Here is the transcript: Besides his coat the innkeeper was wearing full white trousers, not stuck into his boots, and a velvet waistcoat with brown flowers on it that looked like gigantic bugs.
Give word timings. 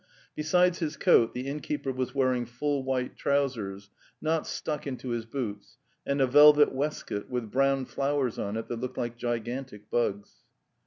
Besides 0.35 0.79
his 0.79 0.97
coat 0.97 1.35
the 1.35 1.45
innkeeper 1.45 1.91
was 1.91 2.15
wearing 2.15 2.47
full 2.47 2.83
white 2.83 3.15
trousers, 3.15 3.91
not 4.19 4.47
stuck 4.47 4.87
into 4.87 5.09
his 5.09 5.27
boots, 5.27 5.77
and 6.07 6.19
a 6.19 6.25
velvet 6.25 6.73
waistcoat 6.73 7.29
with 7.29 7.51
brown 7.51 7.85
flowers 7.85 8.39
on 8.39 8.57
it 8.57 8.67
that 8.69 8.79
looked 8.79 8.97
like 8.97 9.15
gigantic 9.15 9.91
bugs. 9.91 10.37